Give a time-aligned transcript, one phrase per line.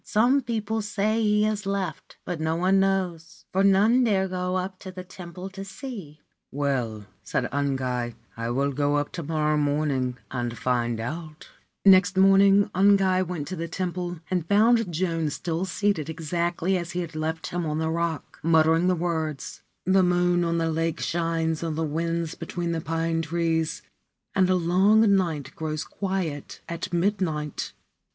[0.03, 4.79] Some people say he has left; but no one knows, for none dare go up
[4.79, 9.21] to the temple to see/ 4 Well/ said Ungai, c I will go up to
[9.21, 11.49] morrow morning and find out/
[11.85, 17.01] Next morning Ungai went to the temple, and found Joan still seated exactly as he
[17.01, 20.99] had left him on the rock muttering the words: c The moon on the lake
[20.99, 23.83] shines on the winds between the fine trees,
[24.33, 27.73] and a long night grows quiet at midnight